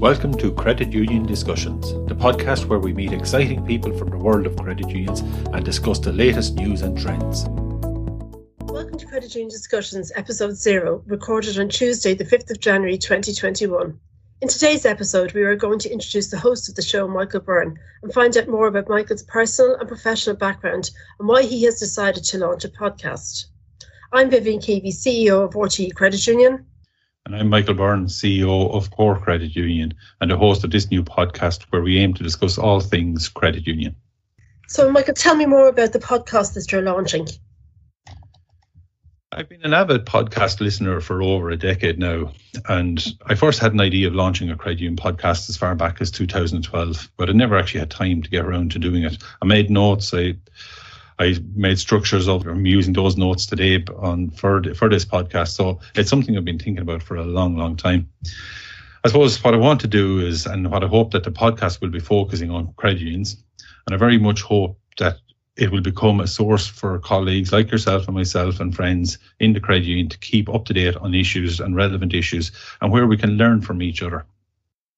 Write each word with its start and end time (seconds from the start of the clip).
Welcome 0.00 0.32
to 0.38 0.50
Credit 0.50 0.90
Union 0.94 1.26
Discussions, 1.26 1.92
the 2.08 2.14
podcast 2.14 2.64
where 2.64 2.78
we 2.78 2.94
meet 2.94 3.12
exciting 3.12 3.66
people 3.66 3.94
from 3.98 4.08
the 4.08 4.16
world 4.16 4.46
of 4.46 4.56
credit 4.56 4.88
unions 4.88 5.20
and 5.20 5.62
discuss 5.62 5.98
the 5.98 6.10
latest 6.10 6.54
news 6.54 6.80
and 6.80 6.96
trends. 6.96 7.44
Welcome 8.60 8.96
to 8.96 9.04
Credit 9.04 9.34
Union 9.34 9.50
Discussions, 9.50 10.10
episode 10.16 10.56
zero, 10.56 11.02
recorded 11.04 11.58
on 11.58 11.68
Tuesday, 11.68 12.14
the 12.14 12.24
5th 12.24 12.50
of 12.50 12.60
January 12.60 12.96
2021. 12.96 14.00
In 14.40 14.48
today's 14.48 14.86
episode, 14.86 15.34
we 15.34 15.42
are 15.42 15.54
going 15.54 15.78
to 15.80 15.92
introduce 15.92 16.30
the 16.30 16.38
host 16.38 16.70
of 16.70 16.76
the 16.76 16.82
show, 16.82 17.06
Michael 17.06 17.40
Byrne, 17.40 17.78
and 18.02 18.10
find 18.10 18.34
out 18.38 18.48
more 18.48 18.68
about 18.68 18.88
Michael's 18.88 19.24
personal 19.24 19.76
and 19.76 19.86
professional 19.86 20.34
background 20.34 20.90
and 21.18 21.28
why 21.28 21.42
he 21.42 21.64
has 21.64 21.78
decided 21.78 22.24
to 22.24 22.38
launch 22.38 22.64
a 22.64 22.70
podcast. 22.70 23.48
I'm 24.14 24.30
Vivian 24.30 24.60
Keavy, 24.60 24.94
CEO 24.94 25.44
of 25.44 25.52
RTE 25.52 25.94
Credit 25.94 26.26
Union. 26.26 26.64
And 27.30 27.38
I'm 27.38 27.48
Michael 27.48 27.74
Byrne, 27.74 28.06
CEO 28.06 28.74
of 28.74 28.90
Core 28.90 29.16
Credit 29.16 29.54
Union, 29.54 29.94
and 30.20 30.32
the 30.32 30.36
host 30.36 30.64
of 30.64 30.72
this 30.72 30.90
new 30.90 31.04
podcast 31.04 31.62
where 31.70 31.80
we 31.80 31.96
aim 31.96 32.12
to 32.14 32.24
discuss 32.24 32.58
all 32.58 32.80
things 32.80 33.28
credit 33.28 33.68
union. 33.68 33.94
So, 34.66 34.90
Michael, 34.90 35.14
tell 35.14 35.36
me 35.36 35.46
more 35.46 35.68
about 35.68 35.92
the 35.92 36.00
podcast 36.00 36.54
that 36.54 36.72
you're 36.72 36.82
launching. 36.82 37.28
I've 39.30 39.48
been 39.48 39.62
an 39.62 39.74
avid 39.74 40.06
podcast 40.06 40.58
listener 40.58 41.00
for 41.00 41.22
over 41.22 41.50
a 41.50 41.56
decade 41.56 42.00
now, 42.00 42.32
and 42.68 43.06
I 43.26 43.36
first 43.36 43.60
had 43.60 43.74
an 43.74 43.80
idea 43.80 44.08
of 44.08 44.14
launching 44.16 44.50
a 44.50 44.56
credit 44.56 44.80
union 44.80 44.96
podcast 44.96 45.48
as 45.48 45.56
far 45.56 45.76
back 45.76 46.00
as 46.00 46.10
2012, 46.10 47.12
but 47.16 47.30
I 47.30 47.32
never 47.32 47.56
actually 47.56 47.78
had 47.78 47.92
time 47.92 48.22
to 48.22 48.30
get 48.30 48.44
around 48.44 48.72
to 48.72 48.80
doing 48.80 49.04
it. 49.04 49.22
I 49.40 49.44
made 49.44 49.70
notes, 49.70 50.12
I 50.12 50.34
I 51.20 51.36
made 51.54 51.78
structures 51.78 52.28
of. 52.28 52.46
I'm 52.46 52.64
using 52.64 52.94
those 52.94 53.18
notes 53.18 53.44
today 53.44 53.84
on 53.98 54.30
for 54.30 54.62
for 54.74 54.88
this 54.88 55.04
podcast. 55.04 55.48
So 55.48 55.78
it's 55.94 56.08
something 56.08 56.34
I've 56.34 56.46
been 56.46 56.58
thinking 56.58 56.82
about 56.82 57.02
for 57.02 57.16
a 57.16 57.24
long, 57.24 57.56
long 57.56 57.76
time. 57.76 58.08
I 59.04 59.08
suppose 59.08 59.42
what 59.44 59.52
I 59.52 59.58
want 59.58 59.80
to 59.82 59.86
do 59.86 60.18
is, 60.18 60.46
and 60.46 60.70
what 60.70 60.82
I 60.82 60.86
hope 60.86 61.10
that 61.12 61.24
the 61.24 61.30
podcast 61.30 61.82
will 61.82 61.90
be 61.90 62.00
focusing 62.00 62.50
on 62.50 62.72
credit 62.78 63.00
unions, 63.00 63.36
and 63.86 63.94
I 63.94 63.98
very 63.98 64.18
much 64.18 64.40
hope 64.40 64.78
that 64.98 65.18
it 65.56 65.70
will 65.70 65.82
become 65.82 66.20
a 66.20 66.26
source 66.26 66.66
for 66.66 66.98
colleagues 66.98 67.52
like 67.52 67.70
yourself 67.70 68.08
and 68.08 68.16
myself 68.16 68.58
and 68.58 68.74
friends 68.74 69.18
in 69.40 69.52
the 69.52 69.60
credit 69.60 69.84
union 69.84 70.08
to 70.08 70.18
keep 70.18 70.48
up 70.48 70.64
to 70.66 70.72
date 70.72 70.96
on 70.96 71.14
issues 71.14 71.60
and 71.60 71.76
relevant 71.76 72.14
issues 72.14 72.50
and 72.80 72.90
where 72.90 73.06
we 73.06 73.18
can 73.18 73.36
learn 73.36 73.60
from 73.60 73.82
each 73.82 74.02
other. 74.02 74.24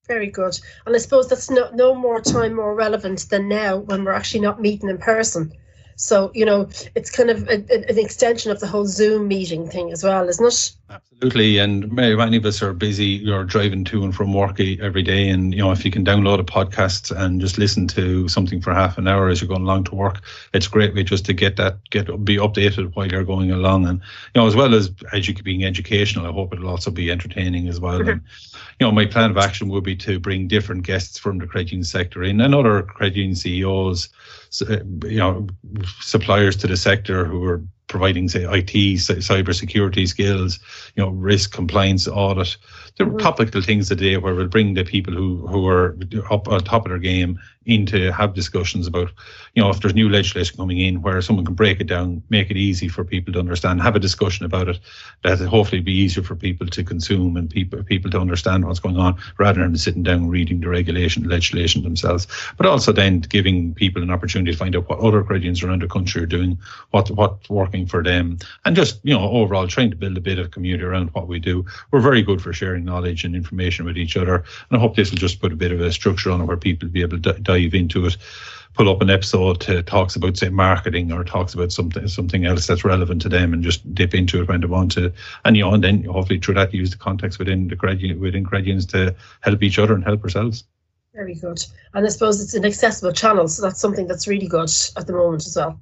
Very 0.07 0.31
good. 0.31 0.57
And 0.87 0.95
I 0.95 0.99
suppose 0.99 1.29
that's 1.29 1.51
no, 1.51 1.69
no 1.75 1.95
more 1.97 2.21
time 2.21 2.55
more 2.55 2.75
relevant 2.77 3.29
than 3.29 3.49
now 3.49 3.79
when 3.79 4.05
we're 4.05 4.13
actually 4.13 4.41
not 4.41 4.61
meeting 4.61 4.89
in 4.89 4.99
person. 4.99 5.53
So, 5.97 6.31
you 6.35 6.45
know, 6.45 6.69
it's 6.95 7.11
kind 7.11 7.31
of 7.31 7.49
a, 7.49 7.65
a, 7.71 7.91
an 7.91 7.99
extension 7.99 8.51
of 8.51 8.61
the 8.61 8.67
whole 8.67 8.87
Zoom 8.87 9.29
meeting 9.29 9.69
thing 9.69 9.93
as 9.93 10.03
well, 10.03 10.29
isn't 10.29 10.45
it? 10.45 10.73
Absolutely. 10.91 11.59
And 11.59 11.91
many 11.93 12.37
of 12.37 12.45
us 12.45 12.63
are 12.63 12.73
busy, 12.73 13.07
you're 13.07 13.45
driving 13.45 13.85
to 13.85 14.03
and 14.03 14.15
from 14.15 14.35
work 14.35 14.59
every 14.61 15.03
day. 15.03 15.29
And, 15.29 15.55
you 15.55 15.61
know, 15.61 15.71
if 15.71 15.85
you 15.85 15.91
can 15.91 16.05
download 16.05 16.41
a 16.41 16.45
podcast 16.45 17.17
and 17.17 17.41
just 17.41 17.59
listen 17.59 17.87
to 17.89 18.29
something 18.29 18.61
for 18.61 18.75
half 18.75 18.99
an 18.99 19.07
hour 19.07 19.29
as 19.29 19.41
you're 19.41 19.49
going 19.49 19.63
along 19.63 19.85
to 19.85 19.95
work, 19.95 20.21
it's 20.53 20.67
a 20.67 20.71
great 20.71 20.95
way 20.95 21.05
just 21.05 21.25
to 21.27 21.33
get 21.33 21.57
that, 21.57 21.79
get 21.91 22.07
be 22.25 22.37
updated 22.37 22.95
while 22.95 23.07
you're 23.07 23.25
going 23.25 23.51
along. 23.51 23.87
And, 23.87 24.01
you 24.35 24.41
know, 24.41 24.47
as 24.47 24.57
well 24.57 24.75
as 24.75 24.91
edu- 24.91 25.43
being 25.43 25.65
educational, 25.65 26.27
I 26.27 26.33
hope 26.33 26.53
it'll 26.53 26.69
also 26.69 26.91
be 26.91 27.11
entertaining 27.11 27.69
as 27.69 27.81
well. 27.81 28.01
Mm-hmm. 28.01 28.09
And, 28.09 28.23
you 28.81 28.87
know, 28.87 28.93
my 28.93 29.07
plan 29.07 29.31
of 29.31 29.39
action 29.39 29.69
would 29.69 29.85
be 29.85 29.97
to 29.97 30.19
bring 30.19 30.49
different 30.49 30.85
guests 30.85 31.19
from 31.19 31.39
the 31.39 31.47
credit 31.47 31.73
union 31.73 31.85
sector 31.85 32.23
in 32.25 32.41
and 32.41 32.55
other 32.55 32.83
credit 32.83 33.17
union 33.17 33.37
CEOs 33.37 34.09
you 34.61 35.19
know, 35.19 35.47
suppliers 36.01 36.57
to 36.57 36.67
the 36.67 36.77
sector 36.77 37.25
who 37.25 37.45
are 37.45 37.63
providing, 37.89 38.29
say, 38.29 38.45
IT, 38.45 38.73
cyber 38.99 39.55
security 39.55 40.07
skills, 40.07 40.59
you 40.95 41.03
know, 41.03 41.11
risk 41.11 41.53
compliance 41.53 42.09
audit. 42.09 42.57
There 42.97 43.07
are 43.07 43.11
mm-hmm. 43.11 43.19
topical 43.19 43.63
things 43.63 43.89
today 43.89 44.17
where 44.17 44.35
we'll 44.35 44.49
bring 44.49 44.75
the 44.75 44.85
people 44.85 45.15
who, 45.15 45.47
who 45.47 45.67
are 45.69 45.97
up 46.31 46.49
on 46.49 46.65
top 46.65 46.87
of 46.87 46.91
their 46.91 46.99
game 46.99 47.39
in 47.67 47.87
to 47.87 48.13
have 48.13 48.35
discussions 48.35 48.87
about, 48.87 49.11
you 49.55 49.63
know, 49.63 49.71
if 49.71 49.81
there's 49.81 49.95
new 49.95 50.09
legislation 50.09 50.57
coming 50.57 50.79
in 50.79 51.03
where 51.03 51.23
someone 51.23 51.45
can 51.45 51.55
break 51.55 51.81
it 51.81 51.87
down, 51.87 52.23
make 52.31 52.51
it 52.51 52.57
easy 52.57 52.89
for 52.89 53.05
people 53.05 53.33
to 53.33 53.39
understand, 53.39 53.81
have 53.83 53.97
a 53.97 54.01
discussion 54.01 54.45
about 54.45 54.69
it, 54.69 54.79
that 55.23 55.39
hopefully 55.41 55.81
be 55.81 55.93
easier 55.93 56.23
for 56.23 56.35
people 56.35 56.67
to 56.67 56.83
consume 56.83 57.37
and 57.37 57.51
people 57.51 57.83
people 57.85 58.11
to 58.11 58.19
understand 58.19 58.65
what's 58.65 58.81
going 58.81 58.97
on 58.97 59.17
rather 59.39 59.61
than 59.61 59.77
sitting 59.77 60.03
down 60.03 60.29
reading 60.29 60.61
the 60.61 60.69
regulation 60.69 61.29
legislation 61.29 61.83
themselves. 61.83 62.27
But 62.57 62.67
also 62.67 62.93
then 62.93 63.21
giving 63.21 63.75
people 63.75 64.03
an 64.03 64.11
opportunity 64.11 64.53
to 64.53 64.59
find 64.59 64.75
out 64.77 64.89
what 64.89 65.01
other 65.01 65.23
credit 65.23 65.63
around 65.63 65.83
the 65.83 65.89
country 65.89 66.23
are 66.23 66.27
doing, 66.27 66.59
what 66.91 67.11
what's 67.11 67.51
working 67.51 67.87
for 67.87 68.03
them, 68.03 68.39
and 68.65 68.77
just 68.77 69.01
you 69.03 69.15
know 69.15 69.31
overall 69.31 69.67
trying 69.67 69.91
to 69.91 69.97
build 69.97 70.17
a 70.17 70.21
bit 70.21 70.39
of 70.39 70.51
community 70.51 70.85
around 70.85 71.11
what 71.15 71.29
we 71.29 71.39
do. 71.39 71.65
We're 71.91 72.01
very 72.01 72.23
good 72.23 72.41
for 72.41 72.53
sharing 72.53 72.85
knowledge 72.85 73.25
and 73.25 73.35
information 73.35 73.85
with 73.85 73.99
each 73.99 74.17
other, 74.17 74.37
and 74.37 74.77
I 74.77 74.79
hope 74.79 74.97
this 74.97 75.11
will 75.11 75.19
just 75.19 75.41
put 75.41 75.53
a 75.53 75.57
bit 75.57 75.73
of 75.73 75.81
a 75.81 75.93
structure 75.93 76.31
on 76.31 76.41
it 76.41 76.45
where 76.45 76.57
people 76.57 76.87
will 76.87 76.93
be 76.93 77.03
able 77.03 77.21
to 77.21 77.33
dive 77.53 77.75
into 77.75 78.07
it 78.07 78.17
pull 78.75 78.89
up 78.89 79.03
an 79.03 79.11
episode 79.11 79.61
to 79.61 79.83
talks 79.83 80.17
about 80.17 80.37
say 80.37 80.49
marketing 80.49 81.13
or 81.13 81.25
talks 81.25 81.55
about 81.55 81.73
something 81.73 82.09
something 82.09 82.47
else 82.47 82.67
that's 82.67 82.85
relevant 82.85 83.21
to 83.23 83.29
them 83.29 83.53
and 83.53 83.63
just 83.63 83.95
dip 83.95 84.15
into 84.15 84.41
it 84.41 84.49
when 84.49 84.61
they 84.61 84.67
want 84.67 84.93
to. 84.93 85.13
And 85.45 85.57
you 85.57 85.65
know 85.65 85.75
and 85.75 85.85
then 85.85 86.05
hopefully 86.05 86.39
through 86.39 86.55
that 86.55 86.73
use 86.73 86.91
the 86.91 86.97
context 86.97 87.39
within 87.39 87.69
the 87.69 87.77
credit 87.77 88.19
within 88.19 88.45
credit 88.45 88.89
to 88.91 89.15
help 89.41 89.63
each 89.63 89.79
other 89.79 89.95
and 89.95 90.05
help 90.05 90.23
ourselves. 90.25 90.65
Very 91.15 91.35
good. 91.35 91.65
And 91.95 92.07
i 92.07 92.09
suppose 92.09 92.43
it's 92.43 92.55
an 92.55 92.65
accessible 92.65 93.13
channel 93.13 93.49
so 93.49 93.63
that's 93.63 93.81
something 93.81 94.07
that's 94.07 94.27
really 94.27 94.49
good 94.49 94.71
at 94.97 95.07
the 95.07 95.13
moment 95.13 95.47
as 95.47 95.57
well 95.57 95.79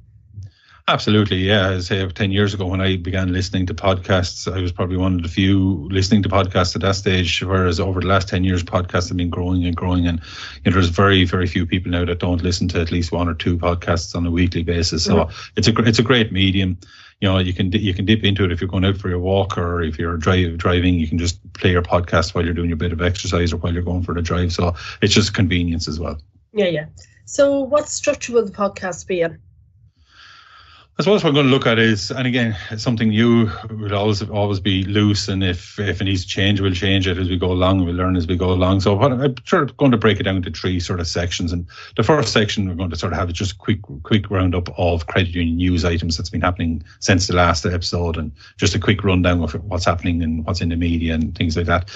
Absolutely, 0.91 1.37
yeah. 1.37 1.71
I 1.71 1.79
say 1.79 2.05
ten 2.09 2.33
years 2.33 2.53
ago 2.53 2.67
when 2.67 2.81
I 2.81 2.97
began 2.97 3.33
listening 3.33 3.65
to 3.67 3.75
podcasts, 3.75 4.53
I 4.53 4.61
was 4.61 4.73
probably 4.73 4.97
one 4.97 5.15
of 5.15 5.23
the 5.23 5.29
few 5.29 5.89
listening 5.89 6.21
to 6.25 6.29
podcasts 6.29 6.75
at 6.75 6.83
that 6.83 6.97
stage. 6.97 7.45
Whereas 7.45 7.79
over 7.79 8.01
the 8.01 8.09
last 8.09 8.27
ten 8.27 8.43
years, 8.43 8.65
podcasts 8.65 9.07
have 9.07 9.17
been 9.17 9.31
growing 9.31 9.65
and 9.65 9.77
growing, 9.77 10.09
and 10.09 10.21
you 10.65 10.71
know, 10.71 10.75
there's 10.75 10.89
very, 10.89 11.25
very 11.25 11.47
few 11.47 11.65
people 11.65 11.93
now 11.93 12.05
that 12.05 12.19
don't 12.19 12.43
listen 12.43 12.67
to 12.69 12.81
at 12.81 12.91
least 12.91 13.13
one 13.13 13.29
or 13.29 13.35
two 13.35 13.57
podcasts 13.57 14.17
on 14.17 14.27
a 14.27 14.33
weekly 14.33 14.65
basis. 14.65 15.05
So 15.05 15.29
it's 15.55 15.69
a 15.69 15.79
it's 15.83 16.01
a 16.01 16.03
great 16.03 16.33
medium. 16.33 16.77
You 17.21 17.29
know, 17.29 17.39
you 17.39 17.53
can 17.53 17.71
you 17.71 17.95
can 17.95 18.05
dip 18.05 18.25
into 18.25 18.43
it 18.43 18.51
if 18.51 18.61
you're 18.61 18.67
going 18.67 18.85
out 18.85 18.97
for 18.97 19.09
your 19.09 19.21
walk 19.21 19.57
or 19.57 19.83
if 19.83 19.97
you're 19.97 20.17
drive, 20.17 20.59
driving. 20.59 20.95
You 20.95 21.07
can 21.07 21.19
just 21.19 21.41
play 21.53 21.71
your 21.71 21.83
podcast 21.83 22.35
while 22.35 22.45
you're 22.45 22.53
doing 22.53 22.69
your 22.69 22.77
bit 22.77 22.93
of 22.93 23.01
exercise 23.01 23.53
or 23.53 23.59
while 23.59 23.73
you're 23.73 23.85
going 23.85 24.03
for 24.03 24.13
the 24.13 24.23
drive. 24.23 24.53
So 24.53 24.75
it's 25.03 25.15
just 25.15 25.35
convenience 25.35 25.87
as 25.87 26.01
well. 26.01 26.21
Yeah, 26.53 26.67
yeah. 26.67 26.87
So, 27.27 27.61
what 27.61 27.89
structure 27.89 28.33
will 28.33 28.45
the 28.45 28.51
podcast 28.51 29.07
be 29.07 29.21
in? 29.21 29.39
I 31.01 31.03
suppose 31.03 31.25
what 31.25 31.31
I'm 31.31 31.35
going 31.35 31.47
to 31.47 31.51
look 31.51 31.67
at 31.67 31.79
is, 31.79 32.11
and 32.11 32.27
again, 32.27 32.55
something 32.77 33.09
new 33.09 33.51
would 33.71 33.91
always 33.91 34.21
always 34.29 34.61
be 34.61 34.83
loose, 34.83 35.29
and 35.29 35.43
if 35.43 35.79
if 35.79 36.03
it 36.03 36.05
needs 36.05 36.25
to 36.25 36.29
change, 36.29 36.61
we'll 36.61 36.75
change 36.75 37.09
it 37.09 37.17
as 37.17 37.27
we 37.27 37.39
go 37.39 37.51
along. 37.51 37.87
We'll 37.87 37.95
learn 37.95 38.17
as 38.17 38.27
we 38.27 38.37
go 38.37 38.53
along. 38.53 38.81
So 38.81 38.97
what 38.97 39.11
I'm 39.11 39.23
of 39.23 39.77
going 39.79 39.93
to 39.93 39.97
break 39.97 40.21
it 40.21 40.25
down 40.25 40.37
into 40.37 40.51
three 40.51 40.79
sort 40.79 41.01
of 41.01 41.07
sections, 41.07 41.55
and 41.55 41.67
the 41.97 42.03
first 42.03 42.35
section 42.35 42.69
we're 42.69 42.75
going 42.75 42.91
to 42.91 42.97
sort 42.97 43.15
of 43.15 43.19
have 43.19 43.33
just 43.33 43.53
a 43.53 43.57
quick 43.57 43.81
quick 44.03 44.31
roundup 44.31 44.69
of 44.79 45.07
credit 45.07 45.35
union 45.35 45.57
news 45.57 45.87
items 45.87 46.19
that's 46.19 46.29
been 46.29 46.43
happening 46.43 46.83
since 46.99 47.29
the 47.29 47.35
last 47.35 47.65
episode, 47.65 48.19
and 48.19 48.31
just 48.59 48.75
a 48.75 48.79
quick 48.79 49.03
rundown 49.03 49.43
of 49.43 49.55
what's 49.71 49.87
happening 49.87 50.23
and 50.23 50.45
what's 50.45 50.61
in 50.61 50.69
the 50.69 50.77
media 50.77 51.15
and 51.15 51.35
things 51.35 51.57
like 51.57 51.65
that. 51.65 51.89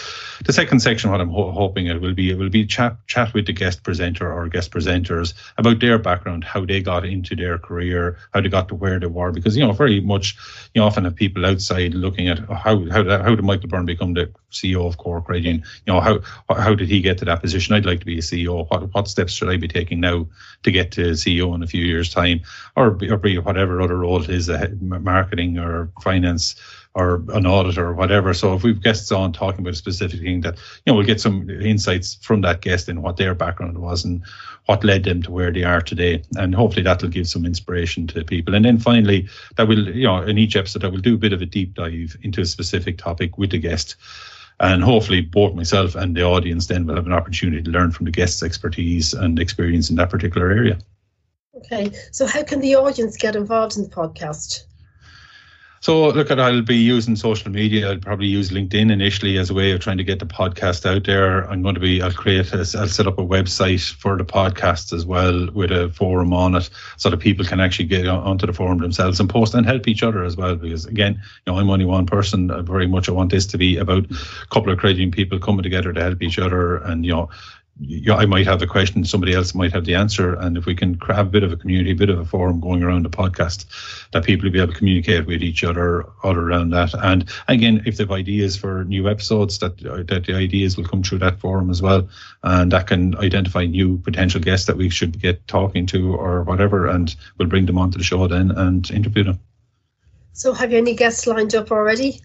The 0.47 0.53
second 0.55 0.81
section, 0.81 1.11
what 1.11 1.21
I'm 1.21 1.29
ho- 1.29 1.53
hoping 1.53 1.89
it 1.89 2.01
will 2.01 2.15
be, 2.15 2.31
it 2.31 2.39
will 2.39 2.49
be 2.49 2.65
chat 2.65 2.97
chat 3.07 3.35
with 3.35 3.45
the 3.45 3.53
guest 3.53 3.83
presenter 3.83 4.33
or 4.33 4.49
guest 4.49 4.71
presenters 4.71 5.35
about 5.59 5.81
their 5.81 5.99
background, 5.99 6.43
how 6.43 6.65
they 6.65 6.81
got 6.81 7.05
into 7.05 7.37
their 7.37 7.59
career, 7.59 8.17
how 8.33 8.41
they 8.41 8.49
got 8.49 8.69
to 8.69 8.75
where 8.75 8.94
they 8.99 9.07
were 9.07 9.33
because 9.33 9.57
you 9.57 9.67
know 9.67 9.73
very 9.73 10.01
much 10.01 10.37
you 10.75 10.83
often 10.83 11.05
have 11.05 11.15
people 11.15 11.45
outside 11.47 11.95
looking 11.95 12.29
at 12.29 12.41
oh, 12.49 12.55
how 12.55 12.89
how 12.91 13.03
did, 13.03 13.21
how 13.21 13.35
did 13.35 13.45
Michael 13.45 13.69
Byrne 13.69 13.87
become 13.87 14.15
the 14.15 14.33
CEO 14.51 14.87
of 14.87 14.99
Credit 15.25 15.45
Union? 15.45 15.65
You 15.87 15.93
know 15.93 16.01
how 16.01 16.21
how 16.49 16.75
did 16.75 16.89
he 16.89 17.01
get 17.01 17.19
to 17.19 17.25
that 17.27 17.41
position? 17.41 17.75
I'd 17.75 17.87
like 17.87 18.01
to 18.01 18.07
be 18.07 18.19
a 18.19 18.23
CEO. 18.23 18.69
What 18.71 18.95
what 18.95 19.09
steps 19.09 19.33
should 19.33 19.49
I 19.49 19.57
be 19.57 19.69
taking 19.69 20.01
now 20.01 20.27
to 20.63 20.71
get 20.71 20.93
to 20.93 21.13
CEO 21.13 21.55
in 21.55 21.63
a 21.63 21.67
few 21.67 21.85
years' 21.85 22.13
time, 22.13 22.41
or 22.77 22.99
or 23.11 23.17
be 23.17 23.39
whatever 23.39 23.81
other 23.81 23.99
role 23.99 24.23
it 24.23 24.31
is, 24.31 24.51
marketing 24.81 25.59
or 25.59 25.91
finance 26.03 26.57
or 26.95 27.25
an 27.31 27.45
auditor 27.45 27.87
or 27.87 27.95
whatever. 27.95 28.33
So 28.33 28.55
if 28.55 28.63
we've 28.63 28.81
guests 28.81 29.11
on 29.11 29.33
talking 29.33 29.61
about 29.61 29.73
a 29.73 29.77
specific 29.77 30.21
thing 30.21 30.43
that, 30.43 30.57
you 30.57 30.93
know, 30.93 30.95
we'll 30.95 31.07
get 31.07 31.21
some 31.21 31.51
insights 31.51 32.15
from 32.23 32.43
that 32.43 32.61
guest 32.61 32.89
in 32.89 33.03
what 33.03 33.17
their 33.17 33.35
background 33.35 33.79
was 33.79 34.05
and 34.05 34.23
what 34.67 34.85
led 34.85 35.03
them 35.03 35.23
to 35.23 35.33
where 35.33 35.53
they 35.53 35.65
are 35.65 35.81
today. 35.81 36.23
And 36.37 36.55
hopefully 36.55 36.85
that'll 36.85 37.09
give 37.09 37.27
some 37.27 37.45
inspiration 37.45 38.07
to 38.09 38.25
people. 38.25 38.55
And 38.55 38.65
then 38.65 38.79
finally, 38.79 39.29
that 39.57 39.67
will, 39.67 39.89
you 39.89 40.07
know, 40.07 40.23
in 40.23 40.39
each 40.39 40.55
episode, 40.55 40.85
I 40.85 40.89
will 40.89 40.99
do 40.99 41.15
a 41.15 41.19
bit 41.19 41.33
of 41.33 41.43
a 41.43 41.47
deep 41.47 41.75
dive 41.75 42.17
into 42.23 42.41
a 42.41 42.47
specific 42.47 42.99
topic 42.99 43.39
with 43.39 43.51
the 43.51 43.59
guest. 43.59 43.97
And 44.61 44.85
hopefully, 44.85 45.21
both 45.21 45.55
myself 45.55 45.97
and 45.97 46.17
the 46.17 46.23
audience 46.23 46.69
then 46.69 46.87
will 46.87 46.95
have 46.95 47.07
an 47.07 47.13
opportunity 47.13 47.61
to 47.61 47.71
learn 47.71 47.91
from 47.91 48.05
the 48.05 48.13
guest's 48.13 48.45
expertise 48.45 49.13
and 49.13 49.41
experience 49.41 49.91
in 49.91 49.97
that 49.97 50.11
particular 50.11 50.49
area. 50.49 50.79
Okay, 51.57 51.91
so 52.13 52.27
how 52.27 52.45
can 52.45 52.61
the 52.61 52.77
audience 52.77 53.17
get 53.17 53.35
involved 53.35 53.77
in 53.77 53.83
the 53.83 53.89
podcast? 53.89 54.65
So 55.85 56.09
look, 56.09 56.31
at 56.31 56.41
I'll 56.41 56.63
be 56.63 56.79
using 56.79 57.15
social 57.15 57.51
media. 57.51 57.91
I'll 57.91 57.99
probably 57.99 58.27
use 58.27 58.49
LinkedIn 58.49 58.91
initially 58.91 59.37
as 59.37 59.51
a 59.51 59.55
way 59.55 59.73
of 59.73 59.81
trying 59.81 59.99
to 59.99 60.03
get 60.03 60.19
the 60.19 60.25
podcast 60.25 60.87
out 60.87 61.05
there. 61.05 61.43
I'm 61.51 61.61
going 61.61 61.75
to 61.75 61.81
be. 61.83 62.01
I'll 62.01 62.11
create. 62.11 62.55
A, 62.55 62.61
I'll 62.61 62.89
set 62.89 63.07
up 63.07 63.19
a 63.19 63.23
website 63.23 63.93
for 63.93 64.17
the 64.17 64.25
podcast 64.25 64.95
as 64.95 65.05
well 65.05 65.51
with 65.53 65.71
a 65.71 65.91
forum 65.91 66.33
on 66.33 66.55
it, 66.55 66.71
so 66.97 67.11
that 67.11 67.19
people 67.19 67.45
can 67.45 67.61
actually 67.61 67.85
get 67.85 68.07
onto 68.07 68.47
the 68.47 68.55
forum 68.55 68.79
themselves 68.79 69.21
and 69.21 69.29
post 69.29 69.53
and 69.53 69.67
help 69.67 69.87
each 69.87 70.03
other 70.03 70.25
as 70.25 70.39
well. 70.39 70.57
Because 70.57 70.87
again, 70.87 71.21
you 71.47 71.53
know, 71.53 71.59
I'm 71.59 71.69
only 71.69 71.85
one 71.85 72.07
person. 72.07 72.51
I 72.51 72.63
very 72.63 72.87
much 72.87 73.11
I 73.11 73.13
want 73.13 73.31
this 73.31 73.45
to 73.49 73.59
be 73.59 73.77
about 73.77 74.11
a 74.11 74.47
couple 74.49 74.73
of 74.73 74.79
credit 74.79 75.13
people 75.13 75.39
coming 75.39 75.65
together 75.65 75.93
to 75.93 76.03
help 76.03 76.23
each 76.23 76.39
other, 76.39 76.79
and 76.79 77.05
you 77.05 77.13
know, 77.13 77.29
yeah, 77.81 78.15
I 78.15 78.27
might 78.27 78.47
have 78.47 78.63
a 78.63 78.67
question, 78.67 79.05
somebody 79.05 79.35
else 79.35 79.55
might 79.55 79.73
have 79.73 79.85
the 79.85 79.97
answer. 79.97 80.35
And 80.35 80.57
if 80.57 80.65
we 80.65 80.77
can 80.77 80.95
have 81.09 81.27
a 81.27 81.31
bit 81.31 81.43
of 81.43 81.53
a 81.53 81.57
community, 81.57 81.91
a 81.91 81.97
bit 81.97 82.09
of 82.09 82.21
a 82.21 82.25
forum 82.25 82.61
going 82.61 82.85
around 82.85 83.05
the 83.05 83.11
podcast, 83.11 83.67
that 84.13 84.25
people 84.25 84.45
will 84.45 84.53
be 84.53 84.61
able 84.61 84.73
to 84.73 84.79
communicate 84.79 85.27
with 85.27 85.43
each 85.43 85.65
other 85.65 86.05
all 86.23 86.37
around 86.37 86.71
that. 86.71 86.95
And 86.95 87.29
again, 87.49 87.83
if 87.85 87.97
they 87.97 88.05
have 88.05 88.13
ideas 88.13 88.57
for 88.57 88.85
new 88.85 89.09
episodes, 89.09 89.59
that 89.59 89.85
uh, 89.85 90.05
that 90.05 90.27
the 90.27 90.35
ideas 90.35 90.77
will 90.77 90.85
come 90.85 91.03
through 91.03 91.19
that 91.19 91.41
forum 91.41 91.69
as 91.69 91.83
well, 91.83 92.09
and 92.45 92.71
that 92.71 92.87
can 92.87 93.17
identify 93.19 93.67
new 93.67 93.99
potential 93.99 94.41
guests 94.41 94.67
that 94.67 94.77
we 94.77 94.89
should 94.89 95.21
get 95.21 95.47
talking 95.49 95.87
to 95.87 96.15
or 96.15 96.45
whatever, 96.45 96.87
and 96.87 97.17
we'll 97.39 97.49
bring 97.49 97.67
them 97.67 97.79
onto 97.79 97.99
the 97.99 98.05
show 98.05 98.27
then 98.29 98.53
and 98.53 98.91
interview 98.93 99.25
them. 99.25 99.41
So, 100.33 100.53
have 100.53 100.71
you 100.71 100.79
any 100.79 100.95
guests 100.95 101.27
lined 101.27 101.55
up 101.55 101.73
already? 101.73 102.21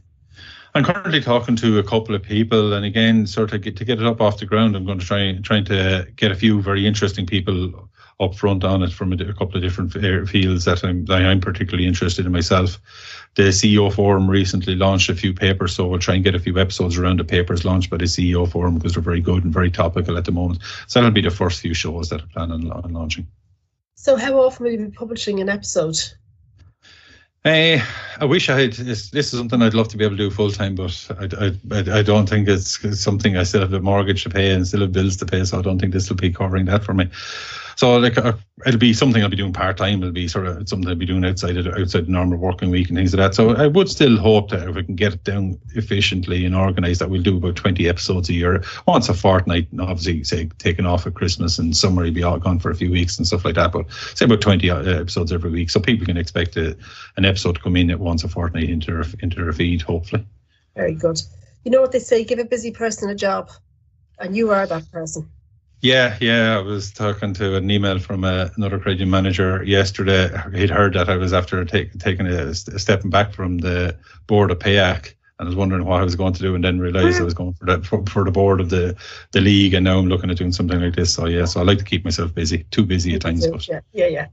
I'm 0.75 0.83
currently 0.83 1.21
talking 1.21 1.55
to 1.57 1.79
a 1.79 1.83
couple 1.83 2.13
of 2.15 2.21
people, 2.21 2.73
and 2.73 2.85
again, 2.85 3.25
sort 3.25 3.53
of 3.53 3.61
get, 3.61 3.75
to 3.77 3.85
get 3.85 3.99
it 3.99 4.05
up 4.05 4.21
off 4.21 4.37
the 4.37 4.45
ground, 4.45 4.75
I'm 4.75 4.85
going 4.85 4.99
to 4.99 5.05
try 5.05 5.37
trying 5.43 5.65
to 5.65 6.07
get 6.15 6.31
a 6.31 6.35
few 6.35 6.61
very 6.61 6.85
interesting 6.85 7.25
people 7.25 7.89
up 8.19 8.35
front 8.35 8.63
on 8.63 8.83
it 8.83 8.91
from 8.91 9.13
a, 9.13 9.15
a 9.15 9.33
couple 9.33 9.55
of 9.55 9.61
different 9.61 9.93
fields 10.29 10.65
that 10.65 10.83
I'm, 10.83 11.05
that 11.05 11.21
I'm 11.21 11.39
particularly 11.39 11.87
interested 11.87 12.25
in 12.25 12.31
myself. 12.31 12.77
The 13.35 13.43
CEO 13.43 13.91
Forum 13.91 14.29
recently 14.29 14.75
launched 14.75 15.09
a 15.09 15.15
few 15.15 15.33
papers, 15.33 15.75
so 15.75 15.87
we'll 15.87 15.99
try 15.99 16.15
and 16.15 16.23
get 16.23 16.35
a 16.35 16.39
few 16.39 16.57
episodes 16.59 16.97
around 16.97 17.19
the 17.19 17.23
papers 17.23 17.63
launched 17.63 17.89
by 17.89 17.97
the 17.97 18.05
CEO 18.05 18.49
Forum 18.49 18.75
because 18.75 18.93
they're 18.93 19.01
very 19.01 19.21
good 19.21 19.43
and 19.43 19.53
very 19.53 19.71
topical 19.71 20.17
at 20.17 20.25
the 20.25 20.31
moment. 20.31 20.61
So 20.87 20.99
that'll 20.99 21.11
be 21.11 21.21
the 21.21 21.29
first 21.29 21.61
few 21.61 21.73
shows 21.73 22.09
that 22.09 22.21
I 22.21 22.25
plan 22.33 22.51
on, 22.51 22.69
on 22.71 22.93
launching. 22.93 23.27
So, 23.95 24.15
how 24.15 24.39
often 24.39 24.65
will 24.65 24.71
you 24.71 24.85
be 24.85 24.91
publishing 24.91 25.39
an 25.39 25.49
episode? 25.49 25.97
Uh, 27.45 27.79
I 28.19 28.25
wish 28.25 28.49
I 28.49 28.59
had. 28.59 28.73
This, 28.73 29.13
is 29.13 29.31
something 29.31 29.61
I'd 29.61 29.73
love 29.73 29.87
to 29.89 29.97
be 29.97 30.03
able 30.03 30.17
to 30.17 30.23
do 30.23 30.29
full 30.29 30.51
time, 30.51 30.75
but 30.75 31.07
I, 31.19 31.53
I, 31.71 31.99
I 31.99 32.01
don't 32.03 32.27
think 32.27 32.49
it's 32.49 32.99
something 32.99 33.37
I 33.37 33.43
still 33.43 33.61
have 33.61 33.71
a 33.71 33.79
mortgage 33.79 34.23
to 34.23 34.29
pay 34.29 34.51
and 34.51 34.67
still 34.67 34.81
have 34.81 34.91
bills 34.91 35.15
to 35.17 35.25
pay. 35.25 35.45
So 35.45 35.57
I 35.57 35.61
don't 35.61 35.79
think 35.79 35.93
this 35.93 36.09
will 36.09 36.17
be 36.17 36.33
covering 36.33 36.65
that 36.65 36.83
for 36.83 36.93
me. 36.93 37.09
So 37.79 37.95
like 37.95 38.17
uh, 38.17 38.33
it'll 38.65 38.77
be 38.77 38.91
something 38.91 39.23
I'll 39.23 39.29
be 39.29 39.37
doing 39.37 39.53
part 39.53 39.77
time. 39.77 39.99
It'll 39.99 40.11
be 40.11 40.27
sort 40.27 40.47
of 40.47 40.67
something 40.67 40.89
I'll 40.89 40.95
be 40.95 41.05
doing 41.05 41.23
outside 41.23 41.55
of, 41.55 41.65
outside 41.65 42.07
the 42.07 42.11
normal 42.11 42.37
working 42.37 42.69
week 42.69 42.89
and 42.89 42.97
things 42.97 43.13
like 43.13 43.19
that. 43.19 43.35
So 43.35 43.55
I 43.55 43.67
would 43.67 43.87
still 43.87 44.17
hope 44.17 44.49
that 44.49 44.67
if 44.67 44.75
we 44.75 44.83
can 44.83 44.97
get 44.97 45.13
it 45.13 45.23
down 45.23 45.57
efficiently 45.75 46.43
and 46.43 46.53
organised, 46.53 46.99
that 46.99 47.09
we'll 47.09 47.21
do 47.21 47.37
about 47.37 47.55
twenty 47.55 47.87
episodes 47.87 48.27
a 48.27 48.33
year, 48.33 48.61
once 48.85 49.07
a 49.07 49.13
fortnight. 49.13 49.69
Obviously, 49.79 50.25
say 50.25 50.49
taking 50.57 50.85
off 50.85 51.07
at 51.07 51.13
Christmas 51.13 51.57
and 51.57 51.73
summer, 51.73 52.03
you'll 52.03 52.13
be 52.13 52.21
all 52.21 52.37
gone 52.37 52.59
for 52.59 52.69
a 52.69 52.75
few 52.75 52.91
weeks 52.91 53.17
and 53.17 53.25
stuff 53.25 53.45
like 53.45 53.55
that. 53.55 53.71
But 53.71 53.85
say 54.13 54.25
about 54.25 54.41
twenty 54.41 54.69
uh, 54.69 54.83
episodes 54.83 55.31
every 55.31 55.49
week, 55.49 55.69
so 55.69 55.79
people 55.79 56.05
can 56.05 56.17
expect 56.17 56.57
a, 56.57 56.77
an 57.15 57.23
episode 57.23 57.55
to 57.55 57.61
come 57.61 57.77
in 57.77 57.91
at 57.91 57.99
once 58.01 58.25
a 58.25 58.27
fortnight 58.27 58.69
into 58.69 58.91
their, 58.91 59.05
into 59.21 59.41
their 59.41 59.53
feed, 59.53 59.83
hopefully. 59.83 60.25
Very 60.75 60.95
good. 60.95 61.21
You 61.63 61.71
know 61.71 61.79
what 61.79 61.93
they 61.93 61.99
say: 61.99 62.25
give 62.25 62.39
a 62.39 62.43
busy 62.43 62.71
person 62.71 63.09
a 63.09 63.15
job, 63.15 63.51
and 64.19 64.35
you 64.35 64.51
are 64.51 64.67
that 64.67 64.91
person. 64.91 65.31
Yeah, 65.81 66.17
yeah. 66.19 66.57
I 66.57 66.61
was 66.61 66.91
talking 66.91 67.33
to 67.35 67.55
an 67.55 67.71
email 67.71 67.99
from 67.99 68.23
uh, 68.23 68.49
another 68.57 68.79
credit 68.79 68.99
union 68.99 69.11
manager 69.11 69.63
yesterday. 69.63 70.29
He'd 70.53 70.69
heard 70.69 70.93
that 70.93 71.09
I 71.09 71.15
was 71.15 71.31
after 71.31 71.63
take, 71.63 71.97
taking 71.99 72.27
a, 72.27 72.47
a 72.47 72.53
stepping 72.53 73.09
back 73.09 73.33
from 73.33 73.59
the 73.59 73.95
board 74.27 74.51
of 74.51 74.59
PAYAC 74.59 75.13
and 75.39 75.47
was 75.47 75.55
wondering 75.55 75.85
what 75.85 76.01
I 76.01 76.03
was 76.03 76.15
going 76.15 76.33
to 76.33 76.41
do, 76.41 76.53
and 76.53 76.63
then 76.63 76.79
realised 76.79 77.21
I 77.21 77.23
was 77.23 77.33
going 77.33 77.53
for 77.53 77.65
the 77.65 77.81
for, 77.81 78.05
for, 78.05 78.25
the 78.25 78.31
board 78.31 78.59
of 78.59 78.69
the 78.69 78.95
the 79.31 79.39
league, 79.39 79.73
and 79.73 79.85
now 79.85 79.97
I'm 79.97 80.07
looking 80.07 80.29
at 80.29 80.37
doing 80.37 80.51
something 80.51 80.79
like 80.81 80.95
this. 80.95 81.13
So 81.13 81.27
yeah, 81.27 81.45
so 81.45 81.61
I 81.61 81.63
like 81.63 81.77
to 81.77 81.85
keep 81.85 82.03
myself 82.03 82.35
busy, 82.35 82.65
too 82.71 82.85
busy 82.85 83.15
at 83.15 83.21
times. 83.21 83.47
But. 83.47 83.65
Yeah, 83.67 83.79
yeah, 83.93 84.07
yeah. 84.07 84.27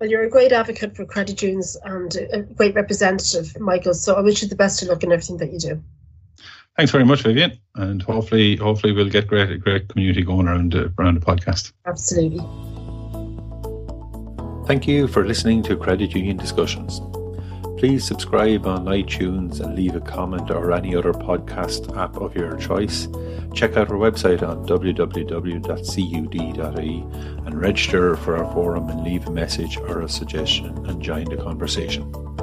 Well, 0.00 0.10
you're 0.10 0.24
a 0.24 0.30
great 0.30 0.52
advocate 0.52 0.96
for 0.96 1.04
credit 1.04 1.42
unions 1.42 1.76
and 1.84 2.14
a 2.32 2.42
great 2.42 2.74
representative, 2.74 3.58
Michael. 3.60 3.94
So 3.94 4.14
I 4.14 4.20
wish 4.20 4.42
you 4.42 4.48
the 4.48 4.56
best 4.56 4.82
of 4.82 4.88
luck 4.88 5.02
in 5.02 5.12
everything 5.12 5.38
that 5.38 5.52
you 5.52 5.58
do. 5.58 5.82
Thanks 6.76 6.92
very 6.92 7.04
much, 7.04 7.22
Vivian, 7.22 7.58
and 7.76 8.02
hopefully, 8.02 8.56
hopefully 8.56 8.92
we'll 8.92 9.08
get 9.08 9.26
great, 9.28 9.60
great 9.60 9.88
community 9.88 10.22
going 10.22 10.46
around 10.46 10.74
uh, 10.74 10.88
around 10.98 11.14
the 11.14 11.24
podcast. 11.24 11.72
Absolutely. 11.86 12.44
Thank 14.66 14.86
you 14.86 15.08
for 15.08 15.24
listening 15.24 15.62
to 15.64 15.76
Credit 15.76 16.14
Union 16.14 16.36
Discussions. 16.36 17.00
Please 17.78 18.04
subscribe 18.04 18.66
on 18.66 18.86
iTunes 18.86 19.60
and 19.60 19.74
leave 19.74 19.94
a 19.94 20.00
comment 20.00 20.50
or 20.50 20.72
any 20.72 20.96
other 20.96 21.12
podcast 21.12 21.96
app 21.96 22.16
of 22.16 22.34
your 22.34 22.56
choice. 22.56 23.06
Check 23.54 23.76
out 23.76 23.90
our 23.90 23.96
website 23.96 24.42
on 24.42 24.66
www.cud.ie 24.66 25.66
and 27.46 27.60
register 27.60 28.16
for 28.16 28.36
our 28.36 28.52
forum 28.52 28.88
and 28.88 29.04
leave 29.04 29.26
a 29.26 29.30
message 29.30 29.76
or 29.76 30.02
a 30.02 30.08
suggestion 30.08 30.86
and 30.86 31.02
join 31.02 31.26
the 31.26 31.36
conversation. 31.36 32.35